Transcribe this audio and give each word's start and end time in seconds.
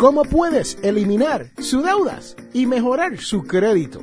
¿Cómo 0.00 0.22
puedes 0.22 0.78
eliminar 0.82 1.50
sus 1.58 1.84
deudas 1.84 2.34
y 2.54 2.64
mejorar 2.64 3.18
su 3.18 3.42
crédito? 3.42 4.00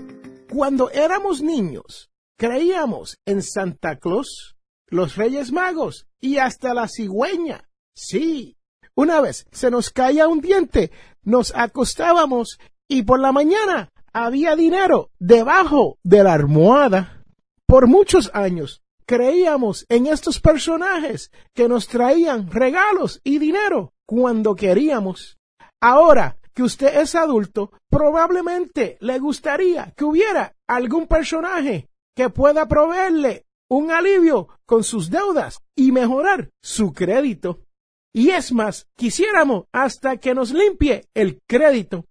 Cuando 0.47 0.91
éramos 0.91 1.41
niños, 1.41 2.11
creíamos 2.37 3.17
en 3.25 3.41
Santa 3.41 3.95
Claus, 3.97 4.55
los 4.85 5.15
Reyes 5.15 5.51
Magos 5.51 6.05
y 6.21 6.37
hasta 6.37 6.75
la 6.75 6.87
cigüeña. 6.87 7.67
Sí, 7.95 8.57
una 8.93 9.21
vez 9.21 9.47
se 9.51 9.71
nos 9.71 9.89
caía 9.89 10.27
un 10.27 10.39
diente, 10.39 10.91
nos 11.23 11.51
acostábamos 11.55 12.59
y 12.87 13.01
por 13.01 13.19
la 13.19 13.31
mañana 13.31 13.91
había 14.13 14.55
dinero 14.55 15.09
debajo 15.17 15.97
de 16.03 16.23
la 16.23 16.33
almohada. 16.33 17.23
Por 17.65 17.87
muchos 17.87 18.29
años 18.35 18.83
creíamos 19.07 19.87
en 19.89 20.05
estos 20.05 20.39
personajes 20.41 21.31
que 21.55 21.67
nos 21.67 21.87
traían 21.87 22.51
regalos 22.51 23.19
y 23.23 23.39
dinero 23.39 23.95
cuando 24.05 24.53
queríamos. 24.53 25.36
Ahora 25.81 26.37
que 26.53 26.63
usted 26.63 26.99
es 26.99 27.13
adulto, 27.15 27.71
probablemente 27.89 28.97
le 28.99 29.19
gustaría 29.19 29.93
que 29.95 30.05
hubiera 30.05 30.55
algún 30.67 31.07
personaje 31.07 31.87
que 32.15 32.29
pueda 32.29 32.67
proveerle 32.67 33.45
un 33.69 33.91
alivio 33.91 34.47
con 34.65 34.83
sus 34.83 35.09
deudas 35.09 35.61
y 35.75 35.91
mejorar 35.91 36.49
su 36.61 36.93
crédito. 36.93 37.59
Y 38.11 38.31
es 38.31 38.51
más, 38.51 38.87
quisiéramos 38.95 39.65
hasta 39.71 40.17
que 40.17 40.33
nos 40.33 40.51
limpie 40.51 41.05
el 41.13 41.41
crédito. 41.47 42.05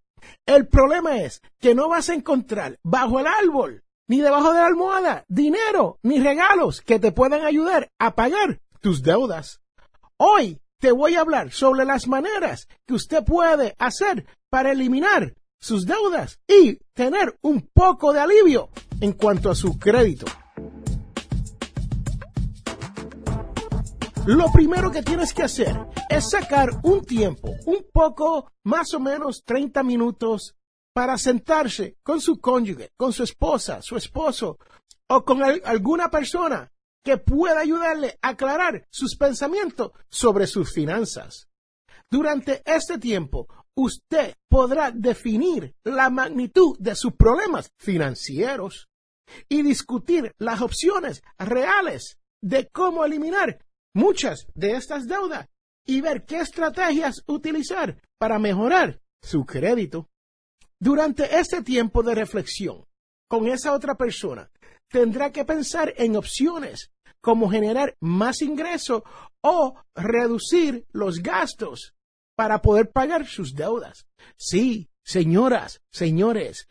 El 0.45 0.69
problema 0.69 1.19
es 1.19 1.43
que 1.59 1.75
no 1.75 1.89
vas 1.89 2.09
a 2.09 2.15
encontrar 2.15 2.79
bajo 2.85 3.19
el 3.19 3.27
árbol 3.27 3.83
ni 4.09 4.21
debajo 4.21 4.53
de 4.53 4.61
la 4.61 4.67
almohada, 4.67 5.25
dinero, 5.27 5.99
ni 6.03 6.21
regalos 6.21 6.81
que 6.81 7.01
te 7.01 7.11
puedan 7.11 7.45
ayudar 7.45 7.91
a 7.99 8.15
pagar 8.15 8.61
tus 8.81 9.03
deudas. 9.03 9.61
Hoy 10.17 10.61
te 10.79 10.93
voy 10.93 11.15
a 11.15 11.21
hablar 11.21 11.53
sobre 11.53 11.85
las 11.85 12.07
maneras 12.07 12.69
que 12.87 12.95
usted 12.95 13.25
puede 13.25 13.75
hacer 13.79 14.27
para 14.51 14.73
eliminar 14.73 15.35
sus 15.59 15.87
deudas 15.87 16.39
y 16.47 16.77
tener 16.93 17.39
un 17.43 17.69
poco 17.73 18.13
de 18.13 18.21
alivio 18.21 18.69
en 19.01 19.13
cuanto 19.13 19.51
a 19.51 19.55
su 19.55 19.79
crédito. 19.79 20.27
Lo 24.27 24.51
primero 24.51 24.91
que 24.91 25.03
tienes 25.03 25.33
que 25.33 25.45
hacer 25.45 25.77
es 26.09 26.31
sacar 26.31 26.71
un 26.83 27.05
tiempo, 27.05 27.55
un 27.65 27.87
poco, 27.93 28.51
más 28.65 28.93
o 28.93 29.01
menos 29.01 29.45
30 29.45 29.83
minutos 29.85 30.57
para 30.93 31.17
sentarse 31.17 31.97
con 32.03 32.21
su 32.21 32.41
cónyuge, 32.41 32.91
con 32.97 33.13
su 33.13 33.23
esposa, 33.23 33.83
su 33.83 33.97
esposo 33.97 34.59
o 35.09 35.25
con 35.25 35.43
alguna 35.43 36.11
persona 36.11 36.73
que 37.07 37.19
pueda 37.19 37.61
ayudarle 37.61 38.19
a 38.21 38.31
aclarar 38.31 38.85
sus 38.91 39.15
pensamientos 39.15 39.93
sobre 40.11 40.49
sus 40.49 40.75
finanzas. 40.75 41.49
Durante 42.11 42.63
este 42.65 42.99
tiempo, 42.99 43.47
usted 43.77 44.35
podrá 44.49 44.91
definir 44.91 45.77
la 45.85 46.11
magnitud 46.11 46.77
de 46.81 46.97
sus 46.97 47.15
problemas 47.15 47.71
financieros 47.79 48.89
y 49.49 49.63
discutir 49.63 50.35
las 50.39 50.61
opciones 50.61 51.23
reales 51.39 52.19
de 52.43 52.69
cómo 52.73 53.05
eliminar 53.05 53.65
muchas 53.95 54.49
de 54.55 54.73
estas 54.73 55.07
deudas 55.07 55.47
y 55.87 56.01
ver 56.01 56.25
qué 56.25 56.41
estrategias 56.41 57.23
utilizar 57.29 58.03
para 58.19 58.41
mejorar 58.41 59.01
su 59.23 59.47
crédito. 59.47 60.11
Durante 60.81 61.39
este 61.39 61.63
tiempo 61.63 62.03
de 62.03 62.17
reflexión 62.17 62.85
con 63.29 63.47
esa 63.47 63.75
otra 63.75 63.95
persona, 63.95 64.51
tendrá 64.89 65.31
que 65.31 65.45
pensar 65.45 65.95
en 65.97 66.17
opciones 66.17 66.91
como 67.27 67.51
generar 67.51 67.97
más 67.99 68.41
ingreso 68.41 69.03
o 69.41 69.75
reducir 69.97 70.87
los 70.93 71.19
gastos 71.19 71.93
para 72.37 72.63
poder 72.63 72.93
pagar 72.93 73.27
sus 73.27 73.57
deudas. 73.57 74.07
Sí, 74.37 74.91
señoras, 75.03 75.83
señores, 75.91 76.69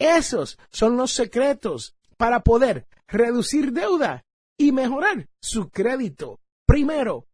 esos 0.00 0.58
son 0.72 0.96
los 0.96 1.12
secretos 1.12 1.94
para 2.16 2.40
poder 2.40 2.88
reducir 3.06 3.70
deuda 3.70 4.24
y 4.58 4.72
mejorar 4.72 5.28
su 5.40 5.70
crédito. 5.70 6.40
Primero, 6.66 7.28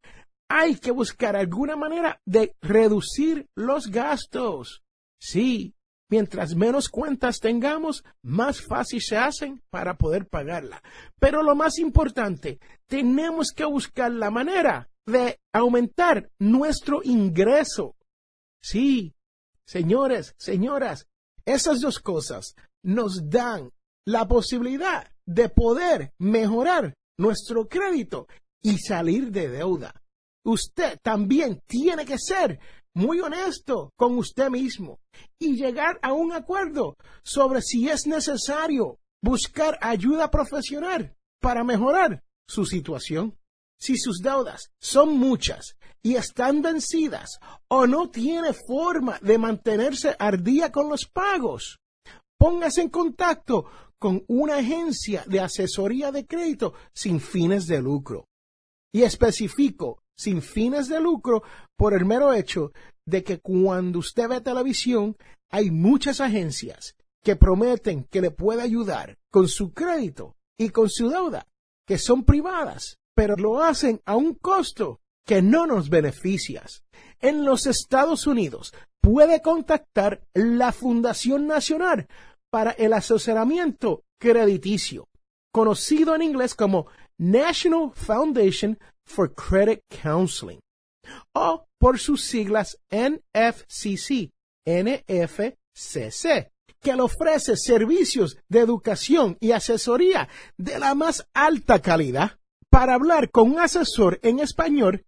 hay 0.50 0.76
que 0.76 0.90
buscar 0.90 1.36
alguna 1.36 1.74
manera 1.74 2.20
de 2.26 2.54
reducir 2.60 3.48
los 3.54 3.86
gastos. 3.86 4.82
Sí, 5.18 5.74
Mientras 6.10 6.54
menos 6.54 6.88
cuentas 6.88 7.38
tengamos, 7.38 8.02
más 8.22 8.62
fácil 8.62 9.00
se 9.02 9.16
hacen 9.16 9.62
para 9.68 9.98
poder 9.98 10.26
pagarla. 10.26 10.82
Pero 11.18 11.42
lo 11.42 11.54
más 11.54 11.78
importante, 11.78 12.58
tenemos 12.86 13.52
que 13.52 13.66
buscar 13.66 14.10
la 14.12 14.30
manera 14.30 14.88
de 15.06 15.38
aumentar 15.52 16.30
nuestro 16.38 17.00
ingreso. 17.04 17.94
Sí, 18.62 19.14
señores, 19.66 20.34
señoras, 20.38 21.06
esas 21.44 21.80
dos 21.80 21.98
cosas 21.98 22.54
nos 22.82 23.28
dan 23.28 23.70
la 24.06 24.26
posibilidad 24.26 25.10
de 25.26 25.50
poder 25.50 26.14
mejorar 26.18 26.94
nuestro 27.18 27.68
crédito 27.68 28.26
y 28.62 28.78
salir 28.78 29.30
de 29.30 29.48
deuda. 29.48 29.94
Usted 30.48 30.98
también 31.02 31.62
tiene 31.66 32.06
que 32.06 32.16
ser 32.18 32.58
muy 32.94 33.20
honesto 33.20 33.92
con 33.96 34.16
usted 34.16 34.48
mismo 34.48 34.98
y 35.38 35.56
llegar 35.56 35.98
a 36.00 36.14
un 36.14 36.32
acuerdo 36.32 36.96
sobre 37.22 37.60
si 37.60 37.86
es 37.90 38.06
necesario 38.06 38.98
buscar 39.22 39.76
ayuda 39.82 40.30
profesional 40.30 41.14
para 41.38 41.64
mejorar 41.64 42.24
su 42.48 42.64
situación. 42.64 43.36
Si 43.78 43.98
sus 43.98 44.20
deudas 44.20 44.70
son 44.80 45.18
muchas 45.18 45.76
y 46.02 46.14
están 46.14 46.62
vencidas 46.62 47.38
o 47.68 47.86
no 47.86 48.08
tiene 48.08 48.54
forma 48.54 49.18
de 49.20 49.36
mantenerse 49.36 50.16
al 50.18 50.42
día 50.42 50.72
con 50.72 50.88
los 50.88 51.04
pagos, 51.04 51.78
póngase 52.38 52.80
en 52.80 52.88
contacto 52.88 53.66
con 53.98 54.24
una 54.28 54.56
agencia 54.56 55.24
de 55.26 55.40
asesoría 55.40 56.10
de 56.10 56.26
crédito 56.26 56.72
sin 56.94 57.20
fines 57.20 57.66
de 57.66 57.82
lucro. 57.82 58.28
Y 58.90 59.02
especifico 59.02 60.00
sin 60.18 60.42
fines 60.42 60.88
de 60.88 61.00
lucro 61.00 61.42
por 61.76 61.94
el 61.94 62.04
mero 62.04 62.34
hecho 62.34 62.72
de 63.06 63.22
que 63.22 63.38
cuando 63.38 64.00
usted 64.00 64.28
ve 64.28 64.40
televisión 64.40 65.16
hay 65.50 65.70
muchas 65.70 66.20
agencias 66.20 66.96
que 67.22 67.36
prometen 67.36 68.04
que 68.04 68.20
le 68.20 68.30
puede 68.30 68.62
ayudar 68.62 69.16
con 69.30 69.48
su 69.48 69.72
crédito 69.72 70.36
y 70.58 70.70
con 70.70 70.90
su 70.90 71.08
deuda, 71.08 71.46
que 71.86 71.98
son 71.98 72.24
privadas, 72.24 72.98
pero 73.14 73.36
lo 73.36 73.62
hacen 73.62 74.00
a 74.04 74.16
un 74.16 74.34
costo 74.34 75.00
que 75.24 75.40
no 75.40 75.66
nos 75.66 75.88
beneficia. 75.88 76.64
En 77.20 77.44
los 77.44 77.66
Estados 77.66 78.26
Unidos 78.26 78.74
puede 79.00 79.40
contactar 79.40 80.22
la 80.34 80.72
Fundación 80.72 81.46
Nacional 81.46 82.08
para 82.50 82.72
el 82.72 82.92
Asesoramiento 82.92 84.04
Crediticio, 84.18 85.08
conocido 85.52 86.14
en 86.14 86.22
inglés 86.22 86.54
como 86.54 86.86
National 87.18 87.92
Foundation 87.94 88.78
for 89.08 89.34
Credit 89.34 89.82
Counseling, 89.88 90.60
o 91.34 91.66
por 91.78 91.98
sus 91.98 92.22
siglas 92.22 92.78
NFCC, 92.90 94.30
NFCC, 94.66 96.50
que 96.80 96.94
le 96.94 97.02
ofrece 97.02 97.56
servicios 97.56 98.36
de 98.48 98.60
educación 98.60 99.36
y 99.40 99.52
asesoría 99.52 100.28
de 100.56 100.78
la 100.78 100.94
más 100.94 101.26
alta 101.34 101.80
calidad. 101.80 102.38
Para 102.70 102.94
hablar 102.94 103.30
con 103.30 103.50
un 103.50 103.60
asesor 103.60 104.20
en 104.22 104.40
español, 104.40 105.06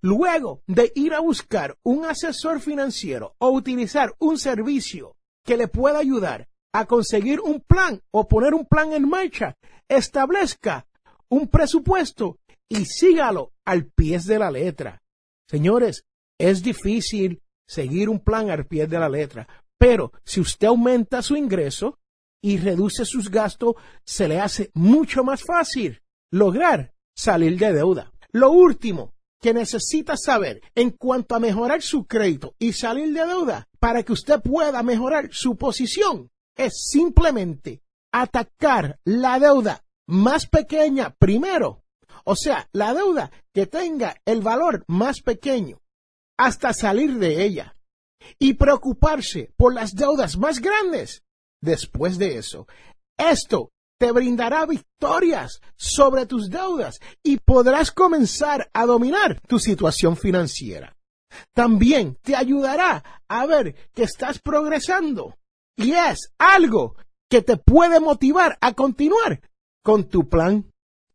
Luego 0.00 0.62
de 0.66 0.92
ir 0.94 1.14
a 1.14 1.20
buscar 1.20 1.76
un 1.82 2.04
asesor 2.04 2.60
financiero 2.60 3.34
o 3.38 3.50
utilizar 3.50 4.14
un 4.18 4.38
servicio 4.38 5.16
que 5.44 5.56
le 5.56 5.68
pueda 5.68 5.98
ayudar 5.98 6.48
a 6.72 6.86
conseguir 6.86 7.40
un 7.40 7.60
plan 7.60 8.02
o 8.10 8.26
poner 8.26 8.54
un 8.54 8.66
plan 8.66 8.92
en 8.92 9.08
marcha, 9.08 9.56
establezca 9.88 10.86
un 11.28 11.48
presupuesto 11.48 12.38
y 12.68 12.84
sígalo 12.84 13.52
al 13.64 13.86
pie 13.86 14.18
de 14.18 14.38
la 14.38 14.50
letra. 14.50 15.02
Señores, 15.48 16.04
es 16.38 16.62
difícil 16.62 17.42
seguir 17.66 18.08
un 18.08 18.20
plan 18.20 18.50
al 18.50 18.66
pie 18.66 18.86
de 18.86 18.98
la 18.98 19.08
letra, 19.08 19.46
pero 19.78 20.12
si 20.24 20.40
usted 20.40 20.66
aumenta 20.66 21.22
su 21.22 21.36
ingreso 21.36 21.98
y 22.42 22.58
reduce 22.58 23.04
sus 23.04 23.30
gastos, 23.30 23.74
se 24.04 24.28
le 24.28 24.40
hace 24.40 24.70
mucho 24.74 25.24
más 25.24 25.42
fácil 25.42 26.02
lograr 26.30 26.92
salir 27.16 27.58
de 27.58 27.72
deuda. 27.72 28.12
Lo 28.32 28.50
último 28.50 29.13
que 29.44 29.52
necesita 29.52 30.16
saber 30.16 30.62
en 30.74 30.88
cuanto 30.88 31.34
a 31.34 31.38
mejorar 31.38 31.82
su 31.82 32.06
crédito 32.06 32.54
y 32.58 32.72
salir 32.72 33.12
de 33.12 33.26
deuda 33.26 33.68
para 33.78 34.02
que 34.02 34.14
usted 34.14 34.40
pueda 34.40 34.82
mejorar 34.82 35.28
su 35.32 35.58
posición 35.58 36.30
es 36.56 36.88
simplemente 36.90 37.82
atacar 38.10 38.98
la 39.04 39.38
deuda 39.38 39.84
más 40.06 40.46
pequeña 40.46 41.14
primero. 41.18 41.84
O 42.24 42.36
sea, 42.36 42.70
la 42.72 42.94
deuda 42.94 43.30
que 43.52 43.66
tenga 43.66 44.16
el 44.24 44.40
valor 44.40 44.82
más 44.88 45.20
pequeño 45.20 45.82
hasta 46.38 46.72
salir 46.72 47.18
de 47.18 47.44
ella. 47.44 47.76
Y 48.38 48.54
preocuparse 48.54 49.52
por 49.58 49.74
las 49.74 49.94
deudas 49.94 50.38
más 50.38 50.58
grandes 50.58 51.22
después 51.60 52.16
de 52.16 52.38
eso. 52.38 52.66
Esto 53.18 53.72
te 53.98 54.12
brindará 54.12 54.66
victorias 54.66 55.60
sobre 55.76 56.26
tus 56.26 56.50
deudas 56.50 56.98
y 57.22 57.38
podrás 57.38 57.90
comenzar 57.90 58.70
a 58.72 58.86
dominar 58.86 59.40
tu 59.46 59.58
situación 59.58 60.16
financiera. 60.16 60.96
También 61.52 62.16
te 62.22 62.36
ayudará 62.36 63.02
a 63.28 63.46
ver 63.46 63.74
que 63.94 64.04
estás 64.04 64.38
progresando 64.38 65.36
y 65.76 65.92
es 65.92 66.32
algo 66.38 66.96
que 67.28 67.42
te 67.42 67.56
puede 67.56 68.00
motivar 68.00 68.56
a 68.60 68.74
continuar 68.74 69.40
con 69.82 70.08
tu 70.08 70.28
plan 70.28 70.70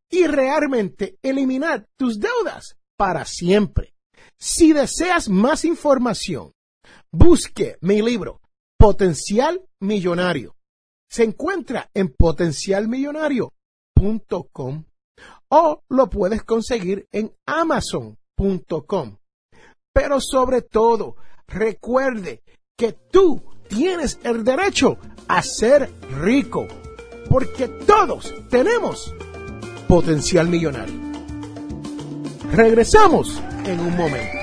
y 0.10 0.28
realmente 0.28 1.18
eliminar 1.22 1.88
tus 1.98 2.20
deudas 2.20 2.78
para 2.98 3.26
siempre. 3.26 3.94
Si 4.38 4.74
deseas 4.74 5.30
más 5.30 5.66
información, 5.66 6.54
busque 7.12 7.78
mi 7.82 8.02
libro 8.02 8.42
Potencial 8.78 9.62
Millonario. 9.80 10.56
Se 11.10 11.24
encuentra 11.24 11.90
en 11.94 12.10
potencialmillonario.com 12.10 14.84
o 15.50 15.84
lo 15.90 16.10
puedes 16.10 16.44
conseguir 16.44 17.08
en 17.12 17.34
amazon.com. 17.46 19.18
Pero 19.92 20.22
sobre 20.22 20.62
todo, 20.62 21.16
recuerde 21.48 22.44
que 22.78 22.94
tú 22.94 23.42
tienes 23.68 24.20
el 24.24 24.44
derecho 24.44 24.98
a 25.28 25.42
ser 25.42 25.92
rico, 26.22 26.68
porque 27.30 27.68
todos 27.68 28.34
tenemos 28.50 29.14
potencial 29.88 30.48
millonario. 30.48 30.96
Regresamos 32.52 33.42
en 33.66 33.80
un 33.80 33.98
momento. 33.98 34.39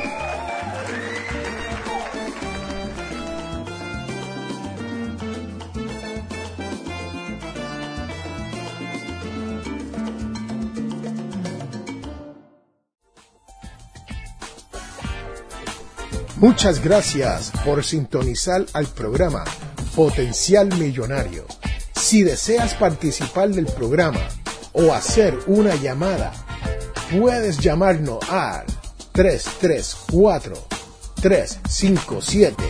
Muchas 16.39 16.85
gracias 16.85 17.51
por 17.65 17.83
sintonizar 17.83 18.67
al 18.75 18.87
programa 18.87 19.43
Potencial 19.95 20.69
Millonario. 20.79 21.47
Si 21.95 22.23
deseas 22.23 22.75
participar 22.75 23.49
del 23.49 23.65
programa 23.65 24.21
o 24.75 24.93
hacer 24.93 25.35
una 25.47 25.75
llamada, 25.77 26.35
puedes 27.11 27.59
llamarnos 27.59 28.19
al 28.29 28.67
334 29.13 30.55
357 31.23 32.63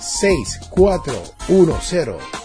6410 0.00 2.37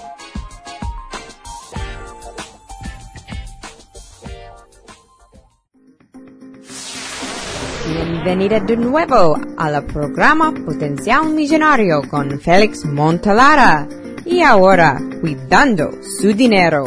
Bienvenida 8.24 8.62
de 8.62 8.77
nuevo 8.77 9.38
al 9.58 9.86
programa 9.86 10.53
Potencial 10.53 11.30
Millonario 11.32 12.03
con 12.10 12.39
Félix 12.39 12.86
Montalara. 12.86 13.86
Y 14.24 14.39
ahora, 14.39 14.98
cuidando 15.20 15.92
su 16.01 16.32
dinero. 16.32 16.86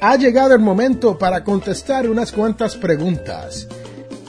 Ha 0.00 0.16
llegado 0.18 0.54
el 0.54 0.60
momento 0.60 1.18
para 1.18 1.42
contestar 1.42 2.08
unas 2.08 2.30
cuantas 2.30 2.76
preguntas. 2.76 3.66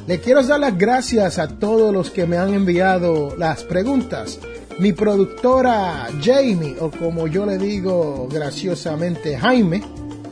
Le 0.08 0.20
quiero 0.22 0.42
dar 0.42 0.60
las 0.60 0.76
gracias 0.76 1.38
a 1.38 1.48
todos 1.48 1.94
los 1.94 2.10
que 2.10 2.26
me 2.26 2.38
han 2.38 2.52
enviado 2.56 3.36
las 3.38 3.64
preguntas 3.64 4.40
mi 4.80 4.94
productora 4.94 6.08
Jamie, 6.22 6.76
o 6.80 6.92
como 6.92 7.28
yo 7.28 7.46
le 7.46 7.58
digo 7.58 8.28
graciosamente 8.32 9.38
Jaime, 9.38 9.82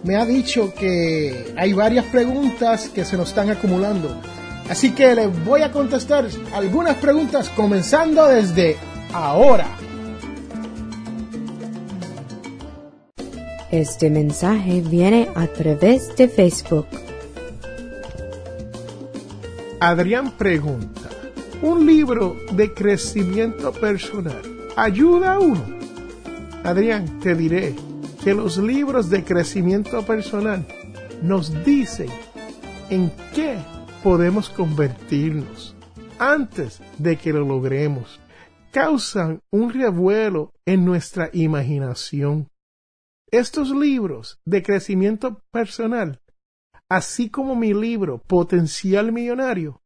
me 0.03 0.17
ha 0.17 0.25
dicho 0.25 0.73
que 0.73 1.53
hay 1.57 1.73
varias 1.73 2.05
preguntas 2.05 2.89
que 2.89 3.05
se 3.05 3.15
nos 3.15 3.29
están 3.29 3.49
acumulando. 3.49 4.09
Así 4.69 4.91
que 4.91 5.15
les 5.15 5.45
voy 5.45 5.61
a 5.61 5.71
contestar 5.71 6.27
algunas 6.53 6.97
preguntas 6.97 7.49
comenzando 7.49 8.27
desde 8.27 8.77
ahora. 9.13 9.67
Este 13.71 14.09
mensaje 14.09 14.81
viene 14.81 15.29
a 15.35 15.47
través 15.47 16.15
de 16.15 16.27
Facebook. 16.27 16.87
Adrián 19.79 20.31
pregunta 20.37 21.02
un 21.63 21.85
libro 21.85 22.35
de 22.51 22.73
crecimiento 22.73 23.71
personal 23.71 24.41
ayuda 24.75 25.35
a 25.35 25.39
uno. 25.39 25.63
Adrián, 26.61 27.19
te 27.21 27.35
diré 27.35 27.73
que 28.21 28.33
los 28.33 28.57
libros 28.57 29.09
de 29.09 29.23
crecimiento 29.23 30.05
personal 30.05 30.67
nos 31.21 31.63
dicen 31.63 32.09
en 32.89 33.09
qué 33.33 33.57
podemos 34.03 34.49
convertirnos 34.49 35.73
antes 36.19 36.81
de 36.97 37.15
que 37.15 37.31
lo 37.31 37.45
logremos. 37.45 38.19
Causan 38.71 39.39
un 39.49 39.71
revuelo 39.71 40.51
en 40.65 40.83
nuestra 40.83 41.29
imaginación. 41.31 42.49
Estos 43.31 43.71
libros 43.71 44.37
de 44.45 44.63
crecimiento 44.63 45.41
personal, 45.49 46.19
así 46.89 47.29
como 47.29 47.55
mi 47.55 47.73
libro 47.73 48.17
Potencial 48.17 49.13
Millonario, 49.13 49.82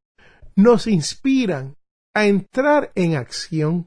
nos 0.58 0.88
inspiran 0.88 1.76
a 2.14 2.26
entrar 2.26 2.92
en 2.96 3.16
acción. 3.16 3.86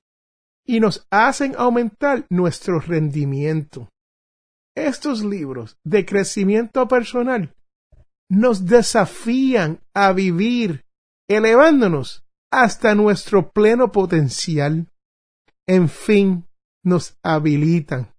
y 0.66 0.78
nos 0.78 1.04
hacen 1.10 1.56
aumentar 1.58 2.26
nuestro 2.30 2.78
rendimiento. 2.78 3.88
Estos 4.76 5.24
libros 5.24 5.76
de 5.84 6.06
crecimiento 6.06 6.86
personal 6.86 7.52
nos 8.30 8.66
desafían 8.66 9.80
a 9.94 10.12
vivir 10.12 10.84
elevándonos 11.28 12.24
hasta 12.52 12.94
nuestro 12.94 13.50
pleno 13.50 13.90
potencial. 13.90 14.86
En 15.66 15.88
fin, 15.88 16.46
nos 16.84 17.16
habilitan. 17.24 18.14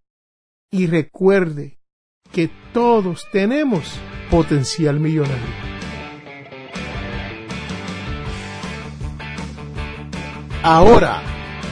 Y 0.73 0.87
recuerde 0.87 1.79
que 2.33 2.49
todos 2.73 3.27
tenemos 3.31 3.97
potencial 4.29 4.99
millonario. 4.99 5.70
Ahora 10.63 11.23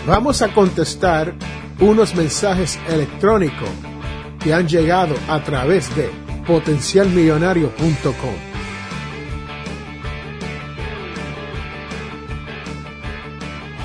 vamos 0.07 0.41
a 0.41 0.51
contestar 0.51 1.35
unos 1.79 2.15
mensajes 2.15 2.79
electrónicos 2.87 3.69
que 4.39 4.51
han 4.51 4.67
llegado 4.67 5.13
a 5.27 5.43
través 5.43 5.95
de 5.95 6.09
potencialmillonario.com. 6.47 8.33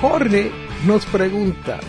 Jorge 0.00 0.50
nos 0.86 1.04
pregunta, 1.04 1.80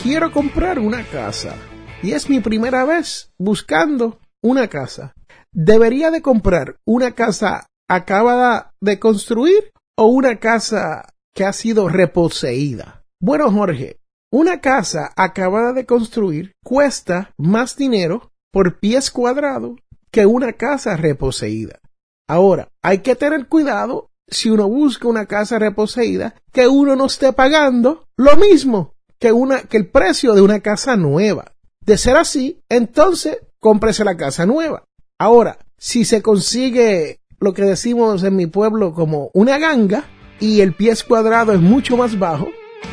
quiero 0.00 0.30
comprar 0.30 0.78
una 0.78 1.02
casa 1.02 1.56
y 2.00 2.12
es 2.12 2.30
mi 2.30 2.38
primera 2.38 2.84
vez 2.84 3.32
buscando 3.38 4.20
una 4.40 4.68
casa. 4.68 5.14
¿Debería 5.50 6.12
de 6.12 6.22
comprar 6.22 6.76
una 6.84 7.10
casa 7.10 7.66
acabada 7.88 8.72
de 8.80 9.00
construir 9.00 9.72
o 9.96 10.06
una 10.06 10.36
casa 10.36 11.02
que 11.36 11.44
ha 11.44 11.52
sido 11.52 11.88
reposeída? 11.88 13.04
Bueno, 13.20 13.52
Jorge, 13.52 14.00
una 14.32 14.60
casa 14.60 15.12
acabada 15.16 15.74
de 15.74 15.84
construir 15.84 16.52
cuesta 16.64 17.34
más 17.36 17.76
dinero 17.76 18.32
por 18.50 18.80
pies 18.80 19.10
cuadrados 19.10 19.78
que 20.10 20.24
una 20.24 20.54
casa 20.54 20.96
reposeída. 20.96 21.78
Ahora, 22.26 22.68
hay 22.82 23.00
que 23.00 23.14
tener 23.14 23.48
cuidado 23.48 24.10
si 24.26 24.48
uno 24.50 24.66
busca 24.66 25.06
una 25.06 25.26
casa 25.26 25.58
reposeída 25.58 26.34
que 26.52 26.66
uno 26.66 26.96
no 26.96 27.04
esté 27.04 27.32
pagando 27.34 28.08
lo 28.16 28.36
mismo 28.36 28.94
que 29.20 29.30
una 29.30 29.62
que 29.62 29.76
el 29.76 29.88
precio 29.90 30.32
de 30.34 30.40
una 30.40 30.60
casa 30.60 30.96
nueva. 30.96 31.52
De 31.80 31.98
ser 31.98 32.16
así, 32.16 32.62
entonces 32.70 33.38
cómprese 33.60 34.04
la 34.04 34.16
casa 34.16 34.46
nueva. 34.46 34.84
Ahora, 35.18 35.58
si 35.76 36.06
se 36.06 36.22
consigue 36.22 37.20
lo 37.38 37.52
que 37.52 37.62
decimos 37.62 38.22
en 38.24 38.36
mi 38.36 38.46
pueblo 38.46 38.94
como 38.94 39.30
una 39.34 39.58
ganga 39.58 40.08
y 40.40 40.60
el 40.60 40.72
pies 40.72 41.02
cuadrado 41.04 41.52
es 41.52 41.60
mucho 41.60 41.96
más 41.96 42.18
bajo, 42.18 42.48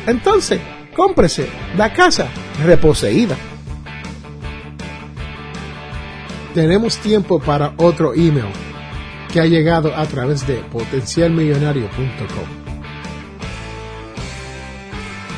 entonces 0.06 0.60
cómprese 0.94 1.48
la 1.76 1.92
casa 1.92 2.28
reposeída. 2.64 3.36
Tenemos 6.54 6.98
tiempo 6.98 7.40
para 7.40 7.74
otro 7.78 8.14
email 8.14 8.52
que 9.32 9.40
ha 9.40 9.46
llegado 9.46 9.94
a 9.94 10.06
través 10.06 10.46
de 10.46 10.56
potencialmillonario.com. 10.70 12.64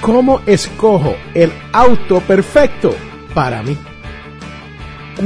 ¿Cómo 0.03 0.41
escojo 0.47 1.17
el 1.33 1.51
auto 1.73 2.21
perfecto 2.21 2.95
para 3.35 3.63
mí? 3.63 3.77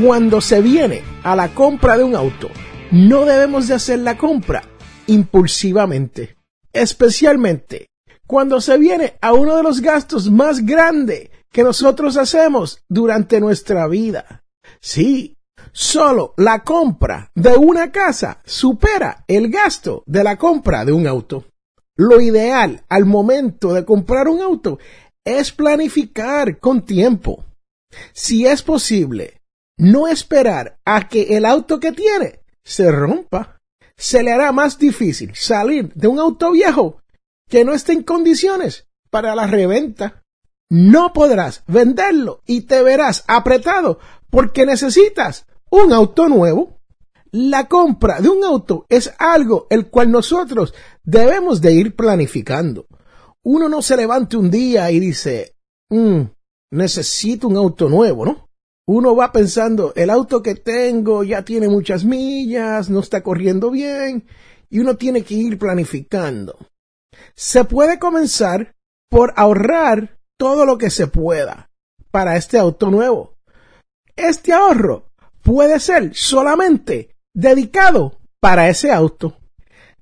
Cuando 0.02 0.40
se 0.40 0.62
viene 0.62 1.02
a 1.25 1.34
la 1.34 1.49
compra 1.49 1.99
de 1.99 2.04
un 2.04 2.14
auto, 2.14 2.49
no 2.92 3.25
debemos 3.25 3.66
de 3.66 3.75
hacer 3.75 3.99
la 3.99 4.16
compra 4.16 4.62
impulsivamente, 5.08 6.37
especialmente 6.72 7.88
cuando 8.26 8.60
se 8.60 8.78
viene 8.78 9.16
a 9.20 9.32
uno 9.32 9.56
de 9.56 9.62
los 9.62 9.80
gastos 9.80 10.30
más 10.30 10.64
grandes 10.64 11.30
que 11.50 11.64
nosotros 11.64 12.16
hacemos 12.16 12.82
durante 12.88 13.40
nuestra 13.40 13.88
vida. 13.88 14.44
Sí, 14.80 15.36
solo 15.72 16.34
la 16.36 16.62
compra 16.62 17.32
de 17.34 17.56
una 17.56 17.90
casa 17.90 18.40
supera 18.44 19.24
el 19.26 19.50
gasto 19.50 20.04
de 20.06 20.22
la 20.22 20.36
compra 20.36 20.84
de 20.84 20.92
un 20.92 21.06
auto. 21.06 21.44
Lo 21.96 22.20
ideal 22.20 22.84
al 22.88 23.04
momento 23.04 23.74
de 23.74 23.84
comprar 23.84 24.28
un 24.28 24.40
auto 24.40 24.78
es 25.24 25.52
planificar 25.52 26.58
con 26.58 26.86
tiempo. 26.86 27.44
Si 28.12 28.46
es 28.46 28.62
posible, 28.62 29.40
no 29.76 30.06
esperar 30.06 30.78
a 30.84 31.08
que 31.08 31.36
el 31.36 31.44
auto 31.44 31.80
que 31.80 31.92
tiene 31.92 32.40
se 32.62 32.90
rompa. 32.90 33.60
Se 34.00 34.23
le 34.23 34.33
hará 34.33 34.50
más 34.50 34.78
difícil 34.78 35.33
salir 35.35 35.92
de 35.92 36.09
un 36.09 36.19
auto 36.19 36.52
viejo 36.52 37.02
que 37.50 37.66
no 37.66 37.75
esté 37.75 37.92
en 37.92 38.02
condiciones 38.02 38.88
para 39.11 39.35
la 39.35 39.47
reventa. 39.47 40.25
No 40.71 41.12
podrás 41.12 41.64
venderlo 41.66 42.40
y 42.47 42.62
te 42.62 42.83
verás 42.83 43.25
apretado 43.28 43.99
porque 44.30 44.64
necesitas 44.64 45.45
un 45.69 45.92
auto 45.92 46.30
nuevo. 46.30 46.80
La 47.30 47.69
compra 47.69 48.21
de 48.21 48.30
un 48.30 48.42
auto 48.42 48.87
es 48.88 49.12
algo 49.19 49.66
el 49.69 49.88
cual 49.88 50.11
nosotros 50.11 50.73
debemos 51.04 51.61
de 51.61 51.75
ir 51.75 51.95
planificando. 51.95 52.87
Uno 53.42 53.69
no 53.69 53.83
se 53.83 53.99
levante 53.99 54.38
un 54.38 54.50
día 54.50 54.90
y 54.90 54.99
dice, 54.99 55.57
mm, 55.90 56.23
necesito 56.71 57.49
un 57.49 57.57
auto 57.59 57.90
nuevo, 57.90 58.25
¿no? 58.25 58.50
Uno 58.92 59.14
va 59.14 59.30
pensando, 59.30 59.92
el 59.94 60.11
auto 60.11 60.42
que 60.42 60.56
tengo 60.56 61.23
ya 61.23 61.44
tiene 61.44 61.68
muchas 61.68 62.04
millas, 62.04 62.90
no 62.90 62.99
está 62.99 63.23
corriendo 63.23 63.70
bien, 63.70 64.26
y 64.68 64.80
uno 64.80 64.97
tiene 64.97 65.23
que 65.23 65.35
ir 65.35 65.61
planificando. 65.61 66.59
Se 67.37 67.62
puede 67.62 68.00
comenzar 68.00 68.75
por 69.09 69.32
ahorrar 69.37 70.18
todo 70.37 70.66
lo 70.66 70.76
que 70.76 70.90
se 70.90 71.06
pueda 71.06 71.70
para 72.11 72.35
este 72.35 72.59
auto 72.59 72.90
nuevo. 72.90 73.37
Este 74.16 74.52
ahorro 74.52 75.04
puede 75.40 75.78
ser 75.78 76.12
solamente 76.12 77.14
dedicado 77.32 78.18
para 78.40 78.68
ese 78.68 78.90
auto. 78.90 79.37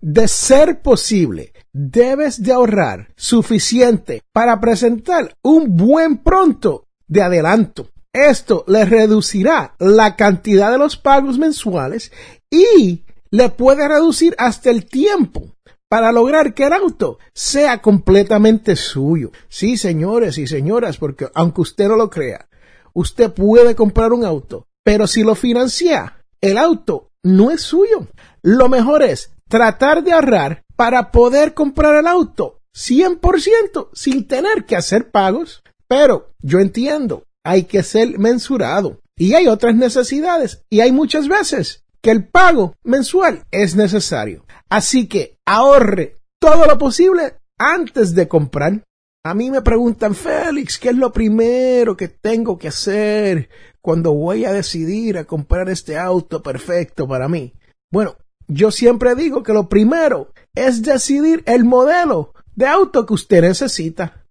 De 0.00 0.26
ser 0.28 0.80
posible, 0.80 1.52
debes 1.74 2.42
de 2.42 2.52
ahorrar 2.52 3.12
suficiente 3.16 4.22
para 4.32 4.58
presentar 4.60 5.36
un 5.42 5.76
buen 5.76 6.16
pronto 6.22 6.86
de 7.06 7.20
adelanto. 7.20 7.90
Esto 8.12 8.64
le 8.66 8.84
reducirá 8.84 9.74
la 9.78 10.16
cantidad 10.16 10.70
de 10.70 10.78
los 10.78 10.96
pagos 10.96 11.38
mensuales 11.38 12.10
y 12.50 13.04
le 13.30 13.50
puede 13.50 13.86
reducir 13.86 14.34
hasta 14.38 14.70
el 14.70 14.86
tiempo 14.86 15.54
para 15.88 16.12
lograr 16.12 16.54
que 16.54 16.64
el 16.64 16.72
auto 16.72 17.18
sea 17.32 17.80
completamente 17.80 18.76
suyo. 18.76 19.30
Sí, 19.48 19.76
señores 19.76 20.38
y 20.38 20.46
señoras, 20.46 20.98
porque 20.98 21.28
aunque 21.34 21.62
usted 21.62 21.88
no 21.88 21.96
lo 21.96 22.10
crea, 22.10 22.48
usted 22.92 23.32
puede 23.32 23.74
comprar 23.74 24.12
un 24.12 24.24
auto, 24.24 24.66
pero 24.84 25.06
si 25.06 25.22
lo 25.22 25.34
financia, 25.34 26.24
el 26.40 26.58
auto 26.58 27.10
no 27.22 27.50
es 27.50 27.62
suyo. 27.62 28.06
Lo 28.42 28.68
mejor 28.68 29.02
es 29.02 29.32
tratar 29.48 30.02
de 30.02 30.12
ahorrar 30.12 30.64
para 30.76 31.10
poder 31.10 31.54
comprar 31.54 31.96
el 31.96 32.06
auto 32.06 32.60
100% 32.74 33.88
sin 33.92 34.26
tener 34.26 34.64
que 34.64 34.76
hacer 34.76 35.10
pagos. 35.10 35.62
Pero 35.88 36.32
yo 36.40 36.60
entiendo, 36.60 37.24
hay 37.48 37.64
que 37.64 37.82
ser 37.82 38.18
mensurado 38.18 39.00
y 39.16 39.32
hay 39.32 39.46
otras 39.46 39.74
necesidades 39.74 40.66
y 40.68 40.80
hay 40.80 40.92
muchas 40.92 41.28
veces 41.28 41.82
que 42.02 42.10
el 42.10 42.28
pago 42.28 42.74
mensual 42.84 43.42
es 43.50 43.74
necesario. 43.74 44.44
Así 44.68 45.08
que 45.08 45.38
ahorre 45.46 46.18
todo 46.38 46.66
lo 46.66 46.76
posible 46.76 47.38
antes 47.56 48.14
de 48.14 48.28
comprar. 48.28 48.84
A 49.24 49.32
mí 49.32 49.50
me 49.50 49.62
preguntan, 49.62 50.14
Félix, 50.14 50.78
¿qué 50.78 50.90
es 50.90 50.96
lo 50.96 51.10
primero 51.10 51.96
que 51.96 52.08
tengo 52.08 52.58
que 52.58 52.68
hacer 52.68 53.48
cuando 53.80 54.12
voy 54.12 54.44
a 54.44 54.52
decidir 54.52 55.16
a 55.16 55.24
comprar 55.24 55.70
este 55.70 55.96
auto 55.96 56.42
perfecto 56.42 57.08
para 57.08 57.30
mí? 57.30 57.54
Bueno, 57.90 58.18
yo 58.46 58.70
siempre 58.70 59.14
digo 59.14 59.42
que 59.42 59.54
lo 59.54 59.70
primero 59.70 60.34
es 60.54 60.82
decidir 60.82 61.42
el 61.46 61.64
modelo 61.64 62.34
de 62.54 62.66
auto 62.66 63.06
que 63.06 63.14
usted 63.14 63.40
necesita. 63.40 64.26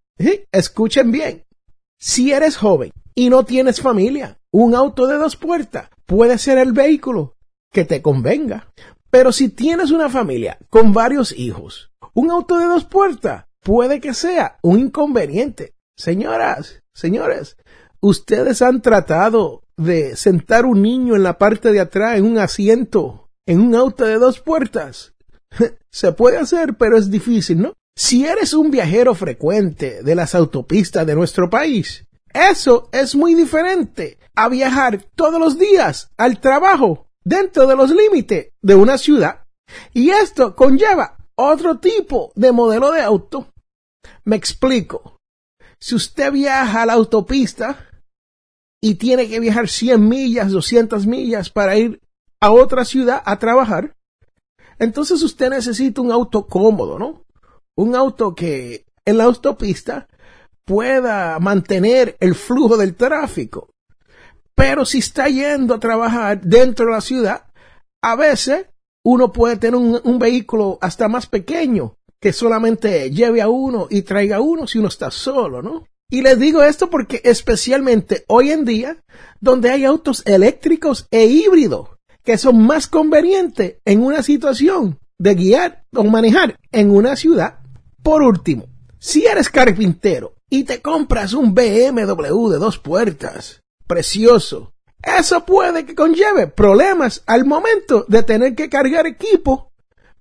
Escuchen 0.52 1.10
bien. 1.10 1.44
Si 2.00 2.32
eres 2.32 2.58
joven 2.58 2.92
y 3.18 3.32
no 3.32 3.46
tienes 3.46 3.82
familia, 3.82 4.38
un 4.52 4.76
auto 4.76 5.08
de 5.08 5.18
dos 5.18 5.36
puertas 5.36 5.90
puede 6.06 6.38
ser 6.38 6.60
el 6.60 6.72
vehículo 6.72 7.36
que 7.74 7.84
te 7.84 8.04
convenga. 8.04 8.72
Pero 9.10 9.32
si 9.32 9.50
tienes 9.50 9.90
una 9.90 10.08
familia 10.08 10.60
con 10.70 10.94
varios 10.94 11.32
hijos, 11.32 11.92
un 12.14 12.30
auto 12.30 12.60
de 12.60 12.66
dos 12.66 12.86
puertas 12.86 13.46
puede 13.64 14.00
que 14.00 14.14
sea 14.14 14.60
un 14.62 14.78
inconveniente. 14.78 15.74
Señoras, 15.98 16.84
señores, 16.94 17.58
ustedes 18.02 18.62
han 18.62 18.84
tratado 18.84 19.64
de 19.78 20.16
sentar 20.16 20.68
un 20.68 20.84
niño 20.84 21.16
en 21.16 21.24
la 21.24 21.40
parte 21.40 21.72
de 21.72 21.80
atrás 21.80 22.20
en 22.20 22.26
un 22.26 22.38
asiento 22.38 23.32
en 23.48 23.62
un 23.62 23.74
auto 23.74 24.06
de 24.06 24.20
dos 24.20 24.40
puertas. 24.42 25.16
Se 25.90 26.12
puede 26.12 26.38
hacer, 26.38 26.76
pero 26.78 26.98
es 27.00 27.10
difícil, 27.10 27.64
¿no? 27.64 27.74
Si 27.96 28.28
eres 28.28 28.54
un 28.54 28.70
viajero 28.70 29.16
frecuente 29.16 30.04
de 30.04 30.14
las 30.14 30.36
autopistas 30.36 31.08
de 31.08 31.16
nuestro 31.16 31.50
país, 31.50 32.07
eso 32.38 32.90
es 32.92 33.16
muy 33.16 33.34
diferente 33.34 34.20
a 34.36 34.50
viajar 34.50 35.04
todos 35.16 35.40
los 35.40 35.58
días 35.58 36.12
al 36.18 36.40
trabajo 36.40 37.08
dentro 37.24 37.68
de 37.68 37.76
los 37.76 37.90
límites 37.90 38.54
de 38.62 38.76
una 38.76 38.98
ciudad. 38.98 39.46
Y 39.94 40.12
esto 40.12 40.56
conlleva 40.56 41.18
otro 41.36 41.80
tipo 41.80 42.32
de 42.36 42.52
modelo 42.52 42.92
de 42.92 43.02
auto. 43.02 43.48
Me 44.24 44.36
explico. 44.36 45.20
si 45.80 45.96
usted 45.96 46.32
viaja 46.32 46.82
a 46.82 46.86
la 46.86 46.94
autopista 46.94 47.78
y 48.82 48.96
tiene 48.96 49.28
que 49.28 49.40
viajar 49.40 49.68
100 49.68 50.08
millas, 50.08 50.52
200 50.52 51.06
millas 51.06 51.50
para 51.50 51.78
ir 51.78 52.02
a 52.40 52.52
otra 52.52 52.86
ciudad 52.86 53.22
a 53.26 53.38
trabajar, 53.38 53.96
entonces 54.80 55.22
usted 55.22 55.50
necesita 55.50 56.02
un 56.02 56.12
auto 56.12 56.48
cómodo, 56.48 56.98
¿no? 56.98 57.26
Un 57.76 57.96
auto 57.96 58.34
que 58.34 58.86
en 59.06 59.18
la 59.18 59.26
autopista 59.26 60.08
pueda 60.68 61.40
mantener 61.40 62.18
el 62.20 62.36
flujo 62.36 62.76
del 62.76 62.94
tráfico. 62.94 63.70
Pero 64.54 64.84
si 64.84 65.00
está 65.00 65.30
yendo 65.30 65.74
a 65.74 65.80
trabajar 65.80 66.42
dentro 66.42 66.88
de 66.88 66.92
la 66.92 67.02
ciudad, 67.02 67.46
a 68.04 68.16
veces 68.18 68.66
uno 69.06 69.32
puede 69.32 69.56
tener 69.56 69.76
un, 69.76 70.20
vehículo 70.20 70.78
hasta 70.82 71.08
más 71.08 71.26
pequeño 71.26 71.96
que 72.20 72.34
solamente 72.34 73.10
lleve 73.12 73.42
a 73.42 73.48
uno 73.48 73.88
y 73.90 74.02
traiga 74.02 74.38
a 74.38 74.42
uno 74.42 74.68
si 74.68 74.80
uno 74.80 74.90
está 74.90 75.10
solo, 75.10 75.62
¿no? 75.62 75.88
Y 76.10 76.22
les 76.22 76.38
digo 76.38 76.62
esto 76.64 76.90
porque 76.90 77.22
especialmente 77.24 78.26
hoy 78.28 78.52
en 78.52 78.66
día, 78.66 78.98
donde 79.40 79.72
hay 79.72 79.86
autos 79.86 80.22
eléctricos 80.26 81.08
e 81.12 81.26
híbridos 81.26 81.90
que 82.24 82.38
son 82.38 82.66
más 82.66 82.88
convenientes 82.88 83.78
en 83.86 84.04
una 84.04 84.22
situación 84.22 85.00
de 85.18 85.36
guiar 85.36 85.86
o 85.96 86.04
manejar 86.04 86.60
en 86.74 86.92
una 86.92 87.16
ciudad. 87.16 87.60
Por 88.04 88.22
último, 88.22 88.66
si 89.00 89.26
eres 89.26 89.50
carpintero 89.50 90.37
y 90.50 90.64
te 90.64 90.82
compras 90.82 91.34
un 91.34 91.54
BMW 91.54 92.50
de 92.50 92.58
dos 92.58 92.78
puertas, 92.78 93.62
precioso, 93.86 94.74
eso 95.04 95.46
puede 95.46 95.86
que 95.86 95.96
conlleve 95.96 96.48
problemas 96.48 97.24
al 97.28 97.46
momento 97.46 98.06
de 98.08 98.24
tener 98.24 98.56
que 98.56 98.70
cargar 98.70 99.08
equipo 99.08 99.72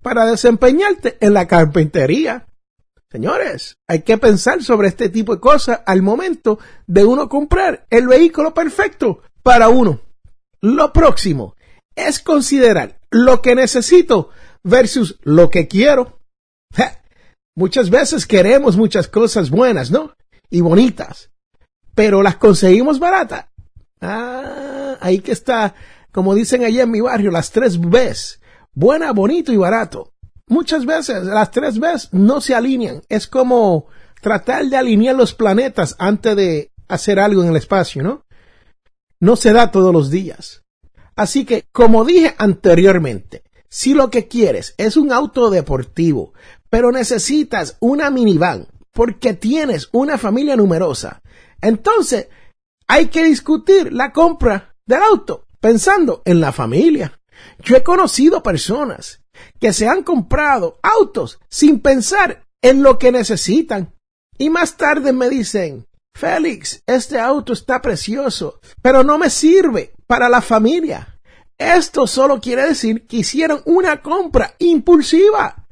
para 0.02 0.26
desempeñarte 0.26 1.16
en 1.20 1.34
la 1.34 1.48
carpintería. 1.48 2.46
Señores, 3.10 3.76
hay 3.88 4.02
que 4.02 4.18
pensar 4.18 4.62
sobre 4.62 4.88
este 4.88 5.08
tipo 5.08 5.34
de 5.34 5.40
cosas 5.40 5.80
al 5.86 6.02
momento 6.02 6.58
de 6.86 7.04
uno 7.04 7.28
comprar 7.28 7.86
el 7.90 8.06
vehículo 8.06 8.52
perfecto 8.52 9.22
para 9.42 9.68
uno. 9.68 10.00
Lo 10.60 10.92
próximo 10.92 11.56
es 11.94 12.20
considerar 12.20 13.00
lo 13.10 13.40
que 13.40 13.54
necesito 13.54 14.30
versus 14.62 15.18
lo 15.22 15.50
que 15.50 15.66
quiero. 15.66 16.20
Muchas 17.56 17.88
veces 17.88 18.26
queremos 18.26 18.76
muchas 18.76 19.08
cosas 19.08 19.50
buenas, 19.50 19.90
¿no? 19.90 20.15
Y 20.50 20.60
bonitas, 20.60 21.30
pero 21.94 22.22
las 22.22 22.36
conseguimos 22.36 22.98
baratas. 22.98 23.46
Ah, 24.00 24.96
ahí 25.00 25.20
que 25.20 25.32
está, 25.32 25.74
como 26.12 26.34
dicen 26.34 26.64
allá 26.64 26.82
en 26.82 26.90
mi 26.90 27.00
barrio, 27.00 27.30
las 27.30 27.50
tres 27.50 27.78
Bs. 27.78 28.40
Buena, 28.74 29.12
bonito 29.12 29.52
y 29.52 29.56
barato 29.56 30.12
muchas 30.48 30.86
veces 30.86 31.24
las 31.24 31.50
tres 31.50 31.78
veces 31.78 32.08
no 32.12 32.40
se 32.40 32.54
alinean. 32.54 33.02
Es 33.08 33.26
como 33.26 33.86
tratar 34.20 34.66
de 34.66 34.76
alinear 34.76 35.14
los 35.14 35.34
planetas 35.34 35.96
antes 35.98 36.36
de 36.36 36.70
hacer 36.88 37.18
algo 37.18 37.42
en 37.42 37.50
el 37.50 37.56
espacio, 37.56 38.02
¿no? 38.02 38.24
No 39.20 39.36
se 39.36 39.52
da 39.52 39.70
todos 39.70 39.92
los 39.92 40.10
días. 40.10 40.62
Así 41.14 41.44
que, 41.44 41.64
como 41.72 42.04
dije 42.04 42.34
anteriormente, 42.38 43.42
si 43.68 43.94
lo 43.94 44.10
que 44.10 44.28
quieres 44.28 44.74
es 44.76 44.96
un 44.96 45.12
auto 45.12 45.50
deportivo, 45.50 46.34
pero 46.68 46.92
necesitas 46.92 47.76
una 47.80 48.10
minivan 48.10 48.68
porque 48.96 49.34
tienes 49.34 49.90
una 49.92 50.16
familia 50.16 50.56
numerosa, 50.56 51.20
entonces 51.60 52.28
hay 52.88 53.08
que 53.08 53.24
discutir 53.24 53.92
la 53.92 54.10
compra 54.10 54.74
del 54.86 55.02
auto 55.02 55.44
pensando 55.60 56.22
en 56.24 56.40
la 56.40 56.50
familia. 56.50 57.20
Yo 57.58 57.76
he 57.76 57.82
conocido 57.82 58.42
personas 58.42 59.20
que 59.60 59.74
se 59.74 59.86
han 59.86 60.02
comprado 60.02 60.78
autos 60.82 61.38
sin 61.50 61.80
pensar 61.80 62.46
en 62.62 62.82
lo 62.82 62.98
que 62.98 63.12
necesitan. 63.12 63.92
Y 64.38 64.48
más 64.48 64.78
tarde 64.78 65.12
me 65.12 65.28
dicen, 65.28 65.86
Félix, 66.14 66.82
este 66.86 67.20
auto 67.20 67.52
está 67.52 67.82
precioso, 67.82 68.60
pero 68.80 69.04
no 69.04 69.18
me 69.18 69.28
sirve 69.28 69.92
para 70.06 70.30
la 70.30 70.40
familia. 70.40 71.20
Esto 71.58 72.06
solo 72.06 72.40
quiere 72.40 72.66
decir 72.66 73.06
que 73.06 73.18
hicieron 73.18 73.60
una 73.66 74.00
compra 74.00 74.54
impulsiva 74.58 75.66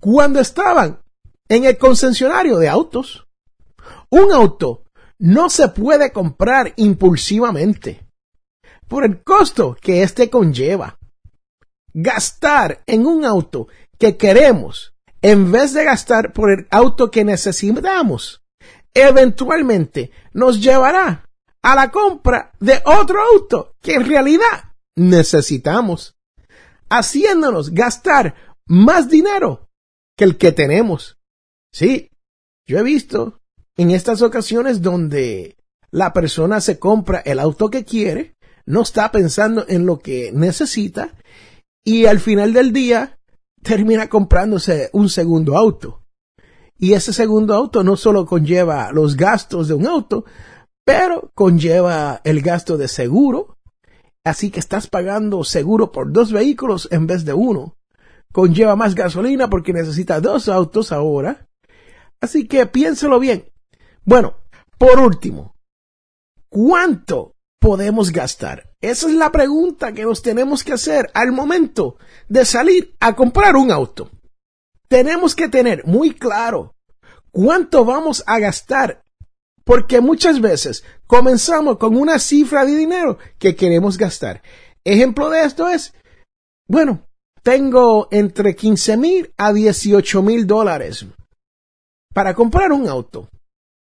cuando 0.00 0.40
estaban 0.40 0.98
en 1.48 1.64
el 1.64 1.78
concesionario 1.78 2.58
de 2.58 2.68
autos. 2.68 3.26
Un 4.10 4.32
auto 4.32 4.84
no 5.18 5.50
se 5.50 5.68
puede 5.68 6.12
comprar 6.12 6.72
impulsivamente 6.76 8.06
por 8.86 9.04
el 9.04 9.22
costo 9.22 9.76
que 9.80 10.02
éste 10.02 10.30
conlleva 10.30 10.98
gastar 11.92 12.82
en 12.86 13.06
un 13.06 13.24
auto 13.24 13.68
que 13.98 14.16
queremos 14.16 14.94
en 15.22 15.50
vez 15.50 15.72
de 15.72 15.84
gastar 15.84 16.32
por 16.32 16.50
el 16.50 16.66
auto 16.70 17.10
que 17.10 17.24
necesitamos, 17.24 18.42
eventualmente 18.94 20.12
nos 20.32 20.60
llevará 20.60 21.28
a 21.62 21.74
la 21.74 21.90
compra 21.90 22.52
de 22.60 22.80
otro 22.84 23.20
auto 23.34 23.74
que 23.82 23.94
en 23.94 24.06
realidad 24.06 24.74
necesitamos, 24.96 26.16
haciéndonos 26.88 27.70
gastar 27.70 28.34
más 28.66 29.08
dinero 29.08 29.68
que 30.16 30.24
el 30.24 30.36
que 30.36 30.52
tenemos. 30.52 31.17
Sí, 31.78 32.10
yo 32.66 32.80
he 32.80 32.82
visto 32.82 33.38
en 33.76 33.92
estas 33.92 34.20
ocasiones 34.20 34.82
donde 34.82 35.56
la 35.92 36.12
persona 36.12 36.60
se 36.60 36.80
compra 36.80 37.20
el 37.20 37.38
auto 37.38 37.70
que 37.70 37.84
quiere, 37.84 38.34
no 38.66 38.82
está 38.82 39.12
pensando 39.12 39.64
en 39.68 39.86
lo 39.86 40.00
que 40.00 40.32
necesita 40.32 41.14
y 41.84 42.06
al 42.06 42.18
final 42.18 42.52
del 42.52 42.72
día 42.72 43.20
termina 43.62 44.08
comprándose 44.08 44.90
un 44.92 45.08
segundo 45.08 45.56
auto. 45.56 46.02
Y 46.76 46.94
ese 46.94 47.12
segundo 47.12 47.54
auto 47.54 47.84
no 47.84 47.96
solo 47.96 48.26
conlleva 48.26 48.90
los 48.90 49.16
gastos 49.16 49.68
de 49.68 49.74
un 49.74 49.86
auto, 49.86 50.24
pero 50.84 51.30
conlleva 51.32 52.20
el 52.24 52.42
gasto 52.42 52.76
de 52.76 52.88
seguro. 52.88 53.56
Así 54.24 54.50
que 54.50 54.58
estás 54.58 54.88
pagando 54.88 55.44
seguro 55.44 55.92
por 55.92 56.10
dos 56.10 56.32
vehículos 56.32 56.88
en 56.90 57.06
vez 57.06 57.24
de 57.24 57.34
uno. 57.34 57.76
Conlleva 58.32 58.74
más 58.74 58.96
gasolina 58.96 59.48
porque 59.48 59.72
necesita 59.72 60.20
dos 60.20 60.48
autos 60.48 60.90
ahora. 60.90 61.47
Así 62.20 62.46
que 62.46 62.66
piénselo 62.66 63.18
bien. 63.18 63.50
Bueno, 64.04 64.38
por 64.78 64.98
último, 64.98 65.54
¿cuánto 66.48 67.34
podemos 67.60 68.10
gastar? 68.10 68.70
Esa 68.80 69.08
es 69.08 69.14
la 69.14 69.30
pregunta 69.30 69.92
que 69.92 70.04
nos 70.04 70.22
tenemos 70.22 70.64
que 70.64 70.72
hacer 70.72 71.10
al 71.14 71.32
momento 71.32 71.96
de 72.28 72.44
salir 72.44 72.96
a 73.00 73.14
comprar 73.14 73.56
un 73.56 73.70
auto. 73.70 74.10
Tenemos 74.88 75.34
que 75.34 75.48
tener 75.48 75.84
muy 75.84 76.14
claro 76.14 76.74
cuánto 77.30 77.84
vamos 77.84 78.24
a 78.26 78.38
gastar, 78.38 79.02
porque 79.64 80.00
muchas 80.00 80.40
veces 80.40 80.84
comenzamos 81.06 81.76
con 81.78 81.96
una 81.96 82.18
cifra 82.18 82.64
de 82.64 82.74
dinero 82.74 83.18
que 83.38 83.54
queremos 83.54 83.98
gastar. 83.98 84.42
Ejemplo 84.84 85.28
de 85.28 85.44
esto 85.44 85.68
es, 85.68 85.92
bueno, 86.66 87.06
tengo 87.42 88.08
entre 88.10 88.56
15 88.56 88.96
mil 88.96 89.34
a 89.36 89.52
18 89.52 90.22
mil 90.22 90.46
dólares 90.46 91.04
para 92.12 92.34
comprar 92.34 92.72
un 92.72 92.88
auto. 92.88 93.28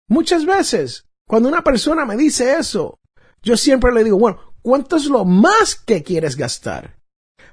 Muchas 0.08 0.44
veces, 0.44 1.06
cuando 1.26 1.48
una 1.48 1.62
persona 1.62 2.04
me 2.04 2.16
dice 2.16 2.56
eso, 2.58 2.98
yo 3.42 3.56
siempre 3.56 3.92
le 3.92 4.04
digo, 4.04 4.18
bueno, 4.18 4.54
¿cuánto 4.62 4.96
es 4.96 5.06
lo 5.06 5.24
más 5.24 5.74
que 5.74 6.02
quieres 6.02 6.36
gastar? 6.36 6.98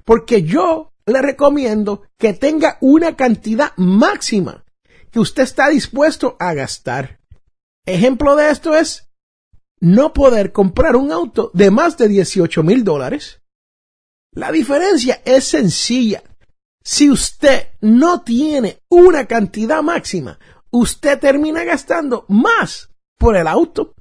Porque 0.04 0.43
yo 0.43 0.93
le 1.06 1.21
recomiendo 1.21 2.04
que 2.17 2.34
tenga 2.34 2.78
una 2.82 3.15
cantidad 3.15 3.74
máxima 3.78 4.63
que 5.12 5.19
usted 5.19 5.43
está 5.43 5.69
dispuesto 5.69 6.38
a 6.39 6.54
gastar. 6.54 7.19
Ejemplo 7.86 8.36
de 8.36 8.50
esto 8.50 8.76
es 8.76 9.10
no 9.80 10.13
poder 10.13 10.52
comprar 10.52 10.95
un 10.95 11.12
auto 11.12 11.52
de 11.54 11.71
más 11.71 11.97
de 11.97 12.08
18 12.08 12.63
mil 12.63 12.84
dólares. 12.84 13.41
La 14.32 14.52
diferencia 14.52 15.21
es 15.26 15.45
sencilla. 15.45 16.24
Si 16.84 17.10
usted 17.10 17.70
no 17.82 18.22
tiene 18.22 18.80
una 18.89 19.26
cantidad 19.26 19.82
máxima, 19.84 20.39
usted 20.72 21.20
termina 21.20 21.63
gastando 21.63 22.26
más 22.28 22.89
por 23.17 23.36
el 23.36 23.48
auto. 23.48 23.94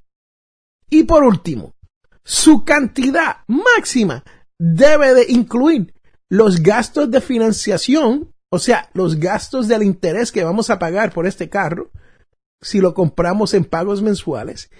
Y 0.88 1.04
por 1.04 1.24
último, 1.24 1.74
su 2.24 2.64
cantidad 2.64 3.38
máxima 3.46 4.24
debe 4.58 5.14
de 5.14 5.26
incluir 5.28 5.94
los 6.28 6.62
gastos 6.62 7.10
de 7.10 7.20
financiación, 7.20 8.32
o 8.50 8.58
sea, 8.58 8.88
los 8.94 9.16
gastos 9.16 9.68
del 9.68 9.82
interés 9.82 10.32
que 10.32 10.44
vamos 10.44 10.70
a 10.70 10.78
pagar 10.78 11.12
por 11.12 11.26
este 11.26 11.48
carro, 11.48 11.90
si 12.62 12.80
lo 12.80 12.94
compramos 12.94 13.54
en 13.54 13.64
pagos 13.64 14.02
mensuales, 14.02 14.70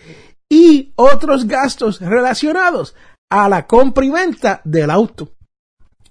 y 0.48 0.92
otros 0.96 1.46
gastos 1.46 2.00
relacionados 2.00 2.94
a 3.30 3.48
la 3.48 3.66
compra 3.66 4.04
y 4.04 4.10
venta 4.10 4.60
del 4.64 4.90
auto. 4.90 5.32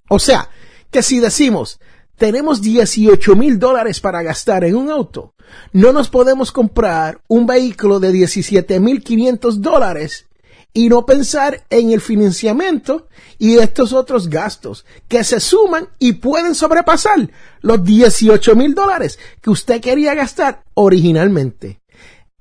O 0.10 0.19
sea, 0.19 0.49
que 0.91 1.04
si 1.04 1.19
decimos, 1.19 1.80
tenemos 2.17 2.62
18 2.62 3.36
mil 3.36 3.60
dólares 3.60 3.99
para 3.99 4.21
gastar 4.21 4.63
en 4.63 4.75
un 4.75 4.89
auto, 4.89 5.34
no 5.71 5.93
nos 5.93 6.10
podemos 6.10 6.52
comprar 6.52 7.21
un 7.28 7.45
vehículo 7.45 7.99
de 7.99 8.12
17 8.12 8.80
mil 8.80 9.04
500 9.04 9.62
dólares 9.62 10.28
y 10.73 10.89
no 10.89 11.06
pensar 11.06 11.65
en 11.69 11.91
el 11.91 12.02
financiamiento 12.02 13.08
y 13.38 13.58
estos 13.58 13.93
otros 13.93 14.30
gastos 14.30 14.86
que 15.08 15.23
se 15.23 15.39
suman 15.39 15.89
y 15.97 16.13
pueden 16.13 16.54
sobrepasar 16.54 17.32
los 17.62 17.84
18 17.84 18.56
mil 18.56 18.75
dólares 18.75 19.17
que 19.41 19.49
usted 19.49 19.82
quería 19.82 20.13
gastar 20.13 20.63
originalmente. 20.75 21.82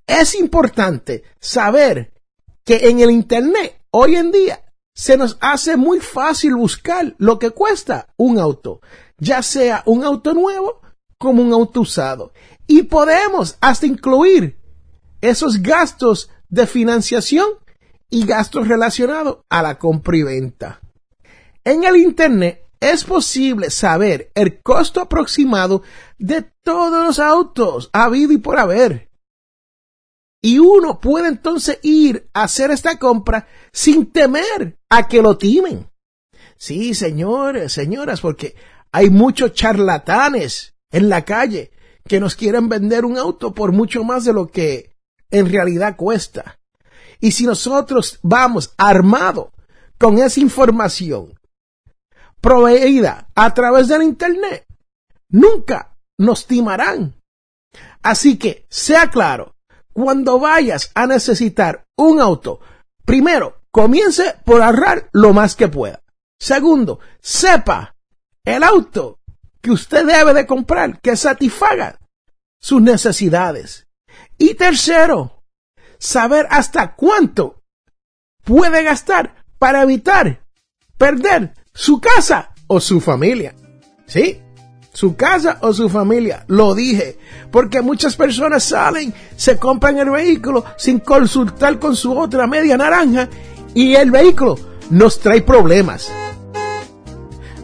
Es 0.06 0.34
importante 0.34 1.22
saber 1.40 2.12
que 2.64 2.88
en 2.88 3.00
el 3.00 3.11
Internet 3.11 3.80
hoy 3.90 4.16
en 4.16 4.30
día 4.30 4.61
se 4.98 5.16
nos 5.16 5.38
hace 5.40 5.76
muy 5.76 6.00
fácil 6.00 6.56
buscar 6.56 7.14
lo 7.18 7.38
que 7.38 7.50
cuesta 7.50 8.08
un 8.16 8.37
auto, 8.37 8.80
ya 9.16 9.44
sea 9.44 9.84
un 9.87 10.02
auto 10.02 10.34
nuevo 10.34 10.80
como 11.18 11.40
un 11.40 11.52
auto 11.52 11.82
usado. 11.82 12.32
Y 12.66 12.82
podemos 12.82 13.56
hasta 13.61 13.87
incluir 13.87 14.58
esos 15.20 15.62
gastos 15.62 16.30
de 16.48 16.66
financiación 16.66 17.46
y 18.11 18.26
gastos 18.26 18.66
relacionados 18.66 19.38
a 19.48 19.62
la 19.62 19.78
compra 19.78 20.16
y 20.16 20.24
venta. 20.24 20.80
En 21.62 21.84
el 21.84 21.94
Internet 21.94 22.64
es 22.80 23.04
posible 23.04 23.70
saber 23.70 24.32
el 24.34 24.61
costo 24.62 25.00
aproximado 25.00 25.82
de 26.18 26.42
todos 26.64 27.06
los 27.06 27.20
autos 27.20 27.88
habido 27.92 28.32
y 28.32 28.38
por 28.38 28.58
haber. 28.58 29.08
Y 30.42 30.59
uno 30.59 31.01
puede 31.01 31.29
entonces 31.29 31.79
ir 31.83 32.29
a 32.33 32.44
hacer 32.44 32.70
esta 32.70 32.98
compra 32.98 33.48
sin 33.72 34.12
temer 34.12 34.79
a 34.88 35.09
que 35.09 35.20
lo 35.20 35.37
timen. 35.37 35.90
Sí, 36.57 36.94
señores, 36.94 37.72
señoras, 37.72 38.20
porque 38.20 38.55
hay 38.92 39.11
muchos 39.11 39.53
charlatanes 39.53 40.74
en 40.90 41.09
la 41.09 41.24
calle 41.24 41.72
que 42.07 42.20
nos 42.20 42.37
quieren 42.37 42.68
vender 42.68 43.05
un 43.05 43.18
auto 43.18 43.53
por 43.53 43.72
mucho 43.72 44.05
más 44.05 44.24
de 44.24 44.33
lo 44.33 44.46
que 44.48 44.96
en 45.31 45.51
realidad 45.51 45.96
cuesta. 45.96 46.59
Y 47.20 47.33
si 47.33 47.44
nosotros 47.44 48.18
vamos 48.22 48.74
armado 48.77 49.53
con 49.98 50.18
esa 50.18 50.40
información 50.40 51.38
proveída 52.40 53.29
a 53.35 53.53
través 53.53 53.88
del 53.88 54.03
Internet, 54.03 54.66
nunca 55.29 55.96
nos 56.16 56.46
timarán. 56.46 57.14
Así 58.03 58.38
que, 58.38 58.66
sea 58.70 59.11
claro, 59.11 59.55
cuando 59.98 60.38
vayas 60.38 60.92
a 60.94 61.08
necesitar 61.08 61.84
un 61.96 62.20
auto, 62.20 62.61
primero, 63.04 63.62
comience 63.72 64.37
por 64.44 64.62
ahorrar 64.62 65.08
lo 65.12 65.32
más 65.32 65.56
que 65.56 65.66
pueda. 65.66 66.04
Segundo, 66.38 67.00
sepa 67.20 67.96
el 68.44 68.62
auto 68.62 69.18
que 69.61 69.72
usted 69.72 70.06
debe 70.06 70.34
de 70.34 70.46
comprar 70.46 71.00
que 71.00 71.16
satisfaga 71.16 71.98
sus 72.61 72.80
necesidades. 72.80 73.88
Y 74.38 74.54
tercero, 74.54 75.42
saber 75.98 76.46
hasta 76.48 76.94
cuánto 76.94 77.64
puede 78.44 78.84
gastar 78.84 79.44
para 79.58 79.82
evitar 79.82 80.46
perder 80.96 81.54
su 81.74 82.00
casa 82.00 82.54
o 82.68 82.78
su 82.80 83.00
familia. 83.00 83.56
¿Sí? 84.06 84.40
Su 84.98 85.14
casa 85.14 85.58
o 85.61 85.72
su 85.72 85.88
familia. 85.88 86.42
Lo 86.48 86.74
dije. 86.74 87.18
Porque 87.52 87.82
muchas 87.82 88.16
personas 88.16 88.64
salen, 88.64 89.14
se 89.37 89.56
compran 89.56 89.96
el 89.96 90.11
vehículo 90.11 90.64
sin 90.76 90.98
consultar 90.98 91.78
con 91.78 91.94
su 91.94 92.18
otra 92.18 92.48
media 92.48 92.76
naranja 92.76 93.28
y 93.74 93.94
el 93.94 94.11
vehículo 94.11 94.58
nos 94.90 95.20
trae 95.20 95.42
problemas. 95.42 96.11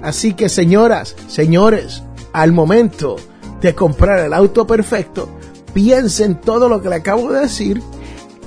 Así 0.01 0.35
que 0.35 0.49
señoras, 0.49 1.17
señores, 1.27 2.05
al 2.33 2.53
momento 2.53 3.17
de 3.61 3.75
comprar 3.75 4.21
el 4.21 4.33
auto 4.33 4.65
perfecto, 4.65 5.29
piensen 5.73 6.41
todo 6.41 6.69
lo 6.69 6.81
que 6.81 6.89
le 6.89 6.95
acabo 6.95 7.33
de 7.33 7.41
decir 7.41 7.83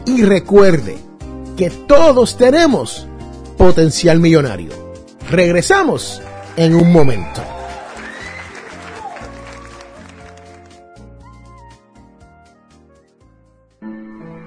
y 0.05 0.23
recuerde 0.23 0.97
que 1.57 1.69
todos 1.71 2.37
tenemos 2.37 3.05
potencial 3.57 4.21
millonario. 4.21 4.71
Regresamos 5.29 6.21
en 6.55 6.73
un 6.73 6.93
momento. 6.93 7.56